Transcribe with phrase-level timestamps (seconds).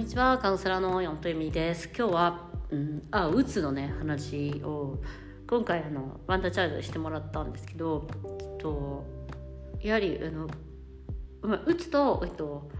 [0.00, 1.86] にちはカウンセラーの四と由美です。
[1.94, 4.98] 今日は、うん、あうつのね話を
[5.46, 8.08] 今回あのワンダーチャイルドしてもらったんですけど
[8.54, 9.04] っと
[9.82, 10.48] やはりあの、
[11.42, 12.70] まあ、うつと、えっと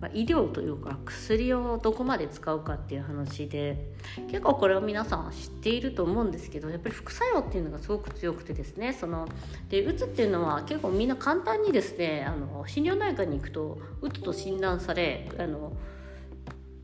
[0.00, 3.92] まあ、医療というか薬をどこまで使うかっていう話で
[4.28, 9.26] 結構これを皆さん知っていると思うんですけどやっぱり副作用っていうのがすごく強くてですねその
[9.68, 15.72] でうつっていうのは結構みんな簡単にですねあの心療内科に行くとうつと診断されあの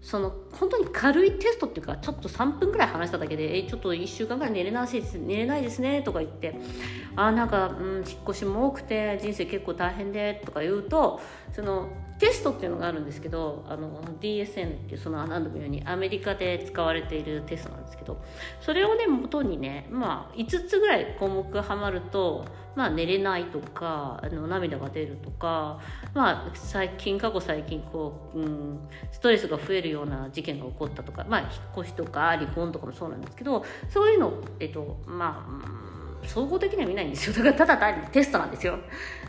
[0.04, 6.60] その本当に軽いテストっていうかちょっと3分ぐらい話しただけで「えちょっと1週間ぐらい寝れないです寝れないですね」とか言って
[7.16, 11.20] 「あなんか、うん、引っ越しも多くて人生結構大変で」とか言うと
[11.54, 18.22] そのテストっていうのがあるんですけどあの DSN っていうその何度も言うようにアメリカで使われているテストなんですけど
[18.60, 25.78] それをね元にねまあ5つぐらい項目がはまるとまあ、寝れないとかあの涙が出るとか、
[26.12, 37.32] まあ、最近過去最近こう、うん、ストレスが増えるような事件が起こったとか、まあ、引っ越しとか離婚とかもそうなんですけどそういうのえっとまあ総合的には見ないんですよ。
[37.42, 38.78] だからただ単にテストなんですよ。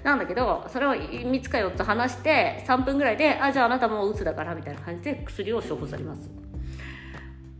[0.03, 6.29] なんだけどそれを3つか4つ話して3分ぐらいであじゃああなたもううつだからみたいな感じで薬を処方されます。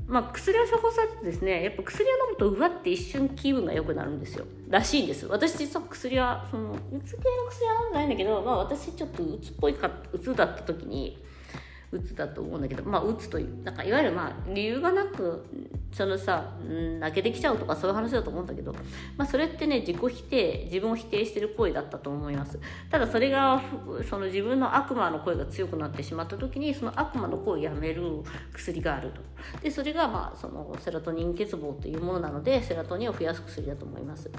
[0.07, 4.45] まあ、薬を処方されてですねやっぱ薬を飲むとうわって一瞬気分が良くなるんですよ。
[4.69, 5.25] らしいんです。
[5.25, 11.17] 私実は薬はそのうつ系の薬は飲んでないんだけど、まあ、私ちょっとうつっぽいかうつだった時に
[11.95, 15.45] うつだと思うんだけどまあうつというなんかいわゆるまあ理由がなく
[15.95, 16.51] そのさ、
[16.99, 18.73] 泣けてきちゃうとかそういう話だと思うんだけど、
[19.15, 22.59] まあ、それってね自己否定自分を否定してる行為だったと思います。
[22.91, 23.61] ただそれが
[24.09, 28.03] その自分の悪魔の声が強くなってしまった時にその悪魔の声をやめる
[28.51, 29.21] 薬があると。
[29.61, 34.29] でそれがまあそのセロトニン欠乏というものなのでセロトニンを増やす薬だと思います。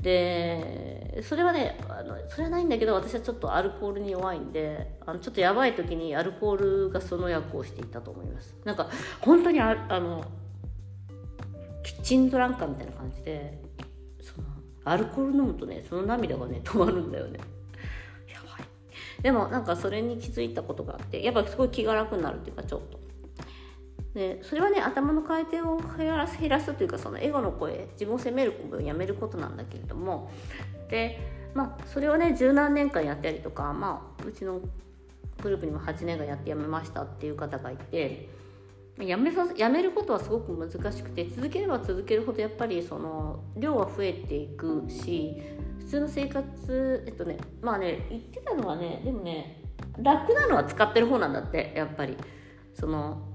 [0.00, 6.56] でそれはねあのそれはないんだけど私はちょっとアルコールに弱いんであのちょっとやばい時にアルコー
[6.86, 8.56] ルがその役をしていたと思います。
[8.64, 8.88] なんか
[9.20, 10.24] 本当にああの
[11.82, 13.60] キッチンドランカーみたいな感じで
[14.20, 14.48] その
[14.84, 17.38] アルコール飲むとねその涙がね 止まるんだよね。
[18.32, 18.66] やばい。
[19.22, 22.99] でもなんかそれに気づいたことがあってやっぱすごい気が楽になるっていうかちょっと。
[24.14, 30.30] でそれはね頭の回転を減らす減らすというかそのエゴの声自分を責める声をやめることなんだけれども
[30.88, 31.20] で
[31.54, 34.60] まあそれをね十何年間やったりとかまあうちの
[35.42, 38.28] グループにも8年間やってやめましたっていう方がいて
[38.98, 45.40] やめさやめることはすごく難しくて続ければ続けるほどやっぱりその量は増えていくし
[45.78, 49.62] 普通の生活えっとねまあね言ってたのはねでもね
[49.98, 52.16] 楽なのは使ってる方なんだってやっぱり。
[52.80, 53.29] その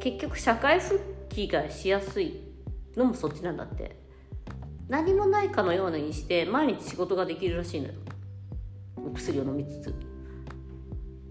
[0.00, 2.40] 結局社会復帰がしやすい
[2.96, 3.98] のもそっちなんだって。
[4.88, 7.94] 何もないかのようにして毎日仕事ができるらしいのよ。
[8.96, 9.94] お薬を飲みつつ。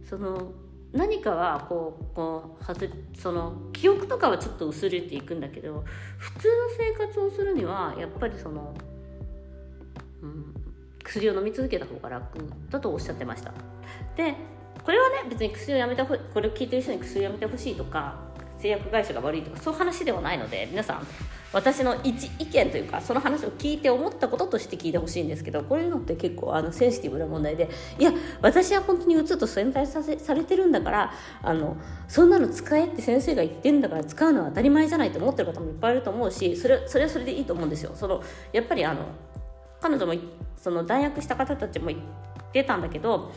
[0.07, 0.51] その
[0.93, 5.83] 何かはこうこうはずその記憶とかはちょっと薄れていくんだけど
[6.17, 8.73] 普通の生活をするにはやっぱりその、
[10.21, 10.53] うん、
[11.03, 12.37] 薬を飲み続けた方が楽。
[12.69, 13.53] だとおっしゃってました。
[14.15, 14.35] で
[14.85, 18.26] これはね別に薬をやめたほこれを聞いてる人に薬をやめてほしいとか
[18.59, 21.07] 製薬会社が悪いとかそういう話ではないので皆さん
[21.53, 37.91] 私の一意見というかその話を聞いて思ったこととして聞いてほしいんですけどこういうのって結構あのセンシティブな問題でいや私は本当にうつと選対させされてるんだからあのそんなの使えって先生が言ってんだから使うのは当たり前じゃないと思ってる方もいっぱいいると思うしそれそれはそれでいいと思うんですよ。
[37.95, 39.05] そのやっぱりあの
[39.79, 40.13] 彼女も
[40.57, 41.99] その弾薬した方たちも言っ
[42.51, 43.31] てたんだけど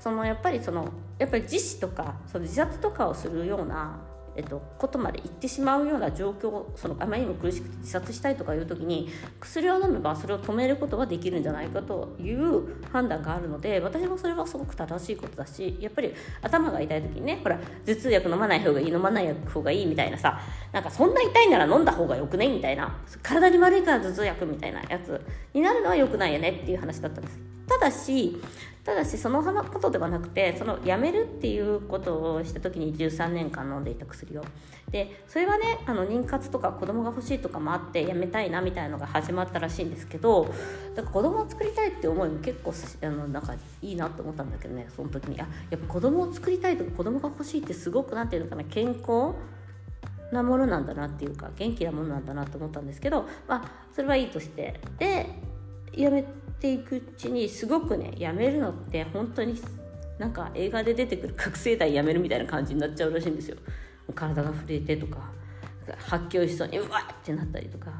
[0.00, 0.88] そのやっぱりその
[1.18, 3.96] やっぱり自死とかその自殺とかをするような
[4.36, 9.08] えっと、ことまで行ってしまうような状況そのあまりにも苦しくて自殺したいとかいう時に
[9.40, 16.12] 薬を飲めばそれを止めることができるんじゃないかという判断があるので私もそれはすごく正しいことだしやっぱり
[16.42, 20.40] 頭が痛い時にねほら頭痛薬飲まない方がいい飲まない方がいいみたいなさ
[20.72, 25.20] なんかそんな痛いなら飲んだ方がよくねみたいな体に悪いから頭痛薬みたいなやつ
[25.52, 27.53] になるのはよくないよねっていう話だったんです。
[27.68, 28.38] ただし
[28.84, 34.44] ただしそのことではなくてその辞めるっていうことをした時に13年間飲んでいた薬を。
[34.90, 40.46] でそれはねあの妊活とか子供が欲しいとかもあって辞めたいなみたいのが始まったらしいんですけど
[40.94, 42.72] だから子供を作りたいって思いも結構
[43.02, 45.40] あのなんかいいなと思ったんだけどねその時に。
[45.40, 49.34] あやっぱ子供を作りたいとか子供が欲しいってすごく何ていうのかな健康
[50.30, 54.78] なものなんだなっていうか元気なものなんだなと思ったんですけどまあそれはいいとして。
[54.98, 55.54] で
[55.96, 59.60] 辞めてていくうちにすごくねやめるのって本当に
[60.18, 63.56] なんか映画で出てくる覚醒剤やめるみたいな感じになっちゃうらしいんですよ。
[64.14, 65.30] 体が震えてとか
[65.98, 67.90] 発狂しそうにうわってなったりとか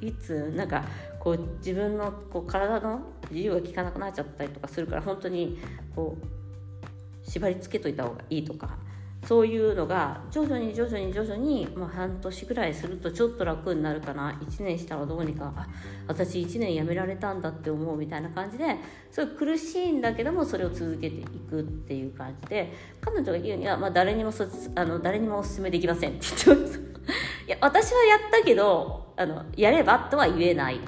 [0.00, 0.84] いつなんか
[1.18, 3.00] こう自分のこう体の
[3.30, 5.58] 自由が利かなくなっちゃったりとかするから本当に
[5.94, 8.76] こう縛りつけといた方がいいとか
[9.24, 14.32] そういうのが徐々に徐々に徐々に、まあ、半年ぐらいするとちょっと楽になるかな。
[14.32, 15.52] 1年したらどうにか。
[15.56, 15.66] あ
[16.06, 18.76] 私1年辞められたんだって思うみたいな感じで
[19.10, 26.80] すごい苦しいんだけどもそれを続けていくっていう感じで彼女が言うには、まあ、誰にもそあの誰にもおすすめできませんって言ってます。
[27.46, 30.80] いや私はやったけどあのやればとは言えないっ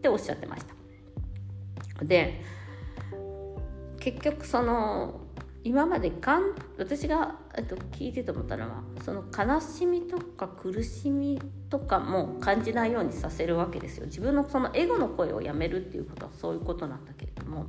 [0.00, 2.04] ておっしゃってました。
[2.04, 2.40] で
[4.00, 5.27] 結局その
[5.64, 14.06] 今までがん私がえっと聞いてて思ったのはその悲しみとか苦しみとかも感じないようにさせるわけですよ。
[14.06, 17.66] 自分のそのエゴの声をやめるっていうことはそういうことなんだけれども。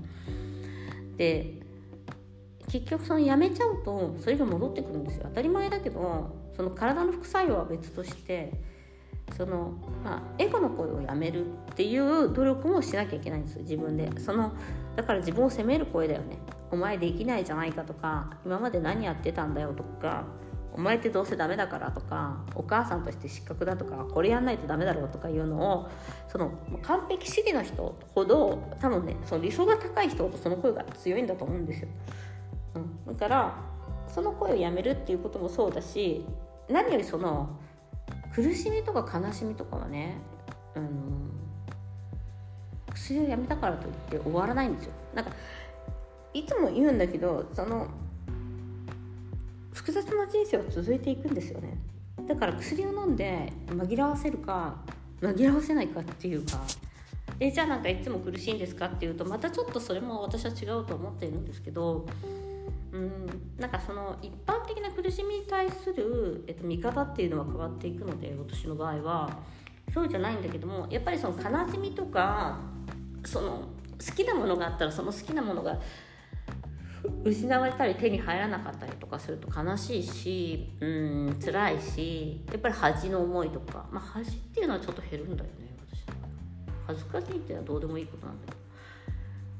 [1.17, 1.59] で
[2.67, 8.53] 結局そのやめちゃうとそれが戻ってくるんですよ当たり前だけどその体の副作用は別として
[9.35, 13.61] その、まあ、エゴの声をやめるっていう努力もしなきゃいけないんですよ。
[13.61, 14.09] 自分で。
[14.19, 14.53] その
[14.95, 16.37] だから自分を責める声だよね。
[16.71, 20.25] お前できないじゃないかとか今まで何やってたんだよとか
[20.71, 25.89] お前ってどうせダメだからとかお母さんとして失格だとかこれやんないとダメだろうとかいうのを
[26.27, 26.51] その
[26.83, 31.87] 完璧主義の人ほど多分ねその理想が高い人ほどその声が強いんだと思うんですよ、
[33.07, 33.55] うん、だから
[34.07, 36.25] その声をやめるっていうこともそうだし
[36.69, 37.59] 何よりその
[38.33, 40.17] 苦しみとか悲しみとかはね、
[40.75, 41.31] うん、
[42.93, 44.91] 薬をやめたからといって終わらないんですよ。
[45.13, 45.31] なんか
[46.33, 47.87] いつも言うんだけどその
[49.73, 51.77] 複雑な人生は続いていくんですよね。
[52.27, 54.75] だから薬を飲んで紛らわせるか
[55.21, 56.61] 紛らわせないかっていうか。
[57.39, 62.05] えじゃあなんかいつも苦しいんですかっていうとまたちょっとそれも私は違うと思っているんですけど
[62.91, 63.25] うん
[63.57, 69.39] なんかその一般的な苦しみに対する、えっと、見方っていうのは変わっていくので私の場合は。
[69.93, 72.59] そうじゃないんだけどもやっぱりその悲しみとか
[73.25, 73.67] その
[74.05, 75.79] 好きなものがあったらその好きなものが
[77.23, 86.03] 失われたり手に入らなかったりとかすると悲しいしうん辛いしやっぱり恥の思いとか、まあ、恥っていうのはちょっと減るんだよね私
[86.87, 88.59] 恥ずかしいっていうのはどうでもいいことなんだけど。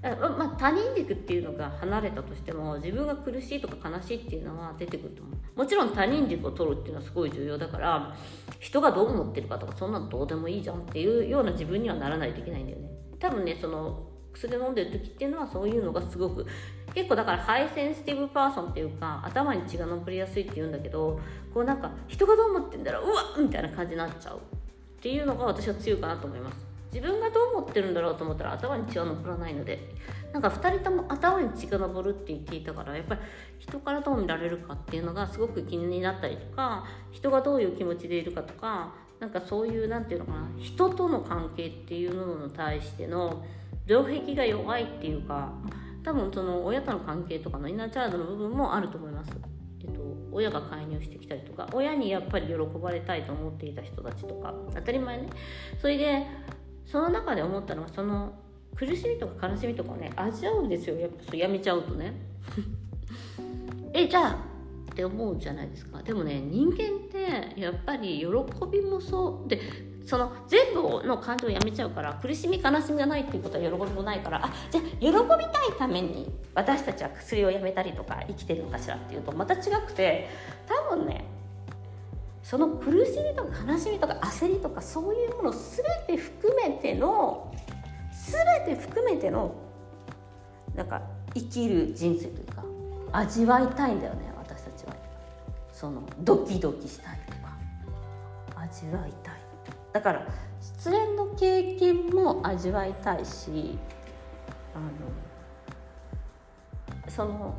[0.01, 5.59] まあ、他人軸っていうのが離れたとしても自分が苦しいとか悲しいっていうのは出てくると思う。
[5.59, 8.15] もちろん他人軸を取るっていうのはすごい重要だから
[8.59, 12.89] 人がどう思ってるかとかそんなのどうでもいいじゃんっていうような自分にはならないといけないんだよね。
[13.19, 16.45] 多分ねその薬飲んでる時っていうのはそういうのがすごく
[16.93, 21.19] 結構だから high sensitive person っていうか頭に血が上りやすいっていうんだけど
[21.53, 24.39] こうなんか人がどう思ってんだろううわっみたいな感じになっちゃうっ
[25.01, 26.69] ていうのが私は強いかなと思います。
[26.91, 29.93] 自分がどう思ってるんだろうと思ったら頭に血は上らないので
[30.33, 33.21] なんか2人とも頭に血が上るって言っていたからやっぱり
[33.59, 43.43] 人からどう見られるかっていうのがすごく気になったりとか人がどういう気持ちでいるかとかなんかそういう何て言うのかな人との関係っていうものに対しての
[43.89, 45.51] 城壁が弱いっていうか
[46.03, 49.31] 多分その親との関係とかのインナーチャイルドの部分もあると思います。
[49.81, 50.01] えっと、
[50.31, 55.29] 親が介入してきたりとか親にやっぱり喜ばれたいと思っていた人たちとか当たり前ね。
[55.81, 56.27] それで
[56.85, 58.33] その中で思ったのはその
[58.75, 60.95] 苦しみとか悲しみとかね味わうんですよ。
[60.95, 62.13] やっぱそうやめちゃうとね。
[63.93, 64.31] えじゃあ
[64.91, 66.03] って思うじゃないですか。
[66.03, 66.77] でもね人間っ
[67.09, 68.27] てやっぱり喜
[68.71, 69.49] びもそう。
[69.49, 69.59] で
[70.05, 80.29] その全部の感情をやめちゃうから苦しみ悲しみがないっていうことは喜びもないからあじゃあ喜びたいために私たちは薬をやめたりとか生きてるのかしらっていうとまた違くて
[80.67, 81.25] 多分ね
[82.43, 85.59] その苦しみとか悲しみとか焦りとかそういうもの全
[86.07, 87.53] て含めての
[88.65, 89.55] 全て含めての
[90.75, 91.01] なんか
[91.33, 92.63] 生きる人生というか
[93.11, 94.95] 味わいたいんだよね私たちは。
[95.71, 97.57] そのドキドキしたいとか
[98.57, 99.38] 味わいたい。
[99.99, 100.25] だから
[100.61, 103.77] 失恋の経験も味わいたいし
[104.73, 104.85] あの
[107.11, 107.53] その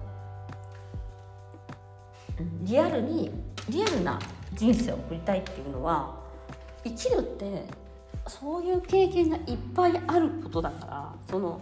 [2.62, 3.30] リアルに
[3.68, 4.18] リアルな
[4.54, 6.18] 人生を送りたいっていうのは
[6.82, 7.66] 生きるって
[8.26, 9.42] そういう経験がいっ
[9.75, 11.61] ぱいあることだからその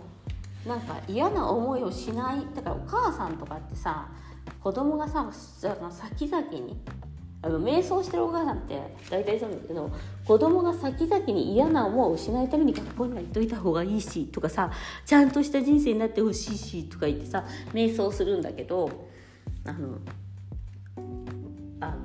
[0.65, 4.07] なんか嫌な思いをしないだからお母さんとかってさ
[4.63, 5.29] 子供がさ
[5.91, 6.81] 先々に
[7.41, 9.91] あの瞑想してるお母さんって大体そうなんだけど
[10.25, 14.73] 子供が先々に嫌な思いをしないために学校には行っといた方がいいしとかさ
[15.07, 18.91] ちゃんとした人生になってほしいしとか言ってさ瞑想するんだけど
[19.65, 19.99] あの
[21.81, 21.97] あの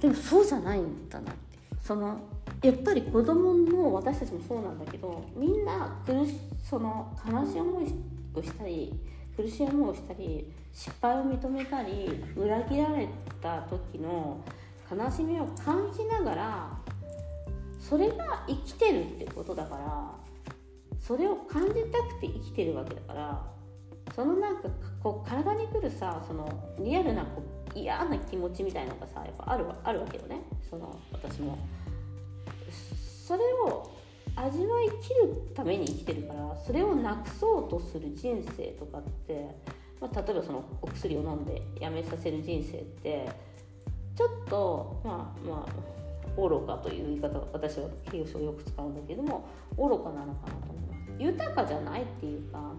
[0.00, 1.48] でもそうじゃないんだなって。
[1.88, 2.20] その
[2.62, 7.84] やっぱり子供の私たちもそうなんだけどみんな苦しその悲しい思い
[8.34, 8.92] をしたり
[9.38, 13.08] 苦しい思いをしたり失敗を認めたり裏切られ
[13.40, 14.42] た時の
[14.90, 16.78] 悲しみを感じながら
[17.78, 20.12] それが生きてるってことだから
[20.98, 23.46] それを感じたくて生きてるわけだから
[24.16, 24.68] そのなんか
[25.00, 30.40] こう体にくるさそのリアルなこう嫌な気持ちみたいなのがさやっぱあるあるわけよね。
[30.68, 31.56] その私も。
[33.24, 33.97] それを
[34.44, 39.48] 味わい切るために生きてるからそれをなくそうとする人生とかって、
[40.00, 43.28] まあ、例えばそのお薬を飲んでやめさせる人生って
[44.16, 51.22] ちょっとまあまあ愚かという言い方私は形容詞をよく使うんだけども愚かなのかなと思います。
[51.22, 52.72] 豊かじゃないっていうか、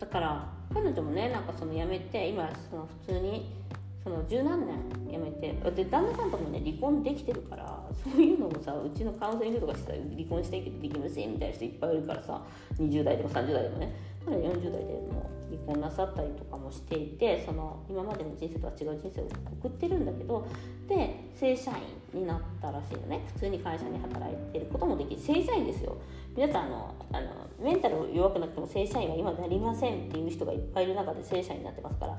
[0.00, 3.54] だから彼女もねなんかその辞めて今その普通に
[4.02, 4.76] その十何年
[5.10, 12.42] 辞めてで旦那さんともね離婚できてるからそういうのもさうちのカウンセリングとかしてたら離婚したいけどできませんみたいな人いっぱいいるからさ
[12.78, 13.94] 20代でも30代でもね
[14.24, 19.28] まだ40代でも離婚なさったりとかもしていてその今までの人生とは違う人生を
[19.60, 20.46] 送ってるんだけど
[20.88, 21.72] で正社
[22.12, 23.24] 員になったらしいのね。
[23.34, 25.96] 普通に会社に働いてることもできる正社員ですよ。
[26.36, 27.28] 皆さんあのあの
[27.60, 32.18] メンタル弱くなくても正社員は今なりませんっていう人がいっぱいいる中で正社員になってますから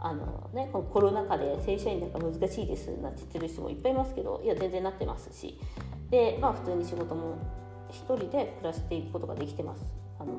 [0.00, 5.58] あのね、このコロナ禍で正社員なんか難しいですなんて言ってる人もいっぱいいますけどいや全然なってますし。
[6.10, 7.36] で、まあ、普通に仕事も
[7.90, 9.84] 一人で暮らしていくことができてます。
[10.20, 10.32] あの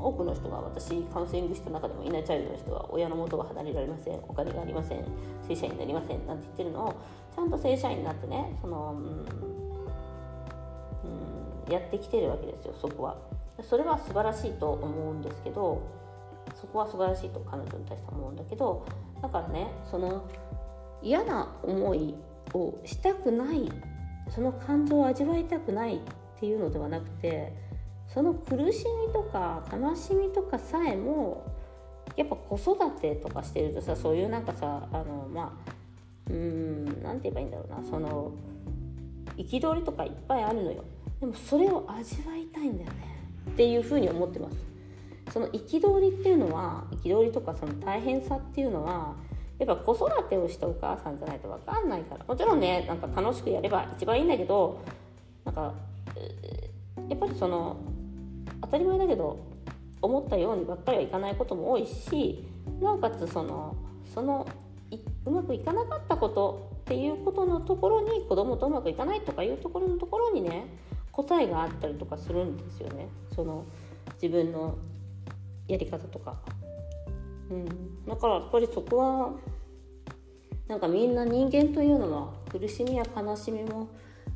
[0.00, 4.20] 多くの人が私カウンセリングした中でもイナチャイルドの人は親の元が離れられません。
[4.28, 5.04] お金がありません。
[5.46, 6.94] 正社員になりませんなんて言ってるのを
[7.34, 8.96] ちゃんと正社員になってねその、
[11.66, 13.16] うん、やってきてるわけですよそこは。
[13.62, 15.82] それは素晴らしいと思うんですけど
[16.60, 18.86] そこは素晴らしいと彼女に対して思うんだけど
[19.22, 20.28] だからねその
[21.02, 22.14] 嫌な思い
[22.54, 23.70] をしたくない
[24.28, 26.00] その感情を味わいたくないっ
[26.40, 27.52] ていうのではなくて
[28.12, 31.46] その苦しみとか悲しみとかさえも
[32.16, 35.70] やっぱ子育てとかしてるとさそういうなんかさあのまあ
[36.30, 38.32] うん何て言えばいいんだろうなその
[39.36, 40.84] 憤りとかいっぱいあるのよ。
[41.20, 43.24] でもそれを味わいたいんだよね。
[43.50, 44.56] っていうふうに思ってます。
[45.38, 49.14] その憤りっていうのは憤りとかその大変さっていうのは
[49.60, 52.24] やっぱ子育てをしたお母さんじゃないと分かんないから。
[52.24, 54.80] もちろんねなんか楽しくやれば一番いいんだけど
[55.44, 55.72] なんか
[57.08, 57.76] やっぱりその
[58.62, 59.38] 当たり前だけど
[60.02, 62.44] 思ったようにばっかりはいかないことも多いし
[62.80, 63.76] なおかつその
[64.12, 64.44] その
[65.24, 70.66] うまくいかなかったことっていうことのところに子供とうまくいかないとかいうところのところにね
[71.12, 73.08] 答えがあったりとかするんですよね。
[73.36, 73.64] その
[74.20, 74.76] 自分の
[75.68, 76.40] やり方とか、
[77.50, 79.32] うん、だからやっぱりそこは
[80.66, 83.88] なんかみんな人間というのは苦しみや悲しみも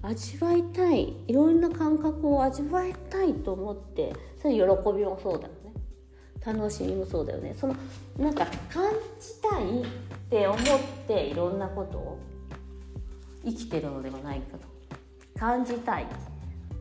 [0.03, 1.15] 味わいたい。
[1.29, 5.73] いろんな感覚を味わいたいと思ってそれ喜びもそうだよね。
[6.45, 7.55] 楽しみもそうだよね。
[7.59, 7.77] その
[8.19, 9.87] なんか感じたいっ
[10.29, 10.59] て思っ
[11.07, 12.19] ていろんなことを
[13.45, 14.73] 生きてるのではないかと。
[15.39, 16.07] 感じたい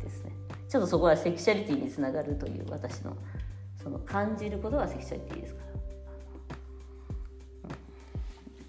[0.03, 0.31] ですね。
[0.69, 3.15] ちょっとそこはセクシャリティにつながるという私の
[3.83, 5.61] その感じることがセクシャリティですか？
[7.69, 7.75] ら。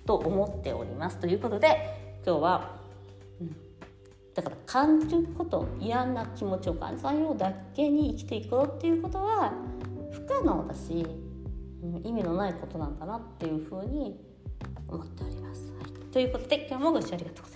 [0.06, 2.76] と思っておりますということで今日は、
[3.40, 3.56] うん、
[4.34, 9.52] だから感じること嫌な気持ちを感じないようだけに生きていこうっていうことは
[10.10, 11.06] 不可能だし、
[11.82, 14.18] うん、意味のないことなんだなっていうふうに
[14.88, 15.72] 思っております。
[15.72, 17.51] はい、ということで今日もご視聴ありがとうございました。